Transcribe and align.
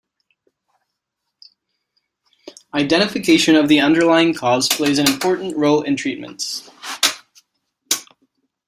Identification 2.73 3.55
of 3.55 3.67
the 3.67 3.79
underlying 3.79 4.33
cause 4.33 4.67
plays 4.67 4.97
an 4.97 5.07
important 5.07 5.55
role 5.55 5.83
in 5.83 5.95
treatment. 5.95 6.67